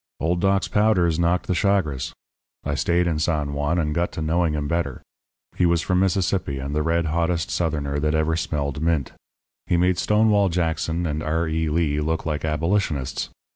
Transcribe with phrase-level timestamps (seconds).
[0.19, 2.11] "Old Doc's powders knocked the chagres.
[2.63, 5.03] I stayed in San Juan, and got to knowing him better.
[5.55, 9.11] He was from Mississippi, and the red hottest Southerner that ever smelled mint.
[9.67, 11.47] He made Stonewall Jackson and R.
[11.47, 11.69] E.
[11.69, 13.29] Lee look like Abolitionists.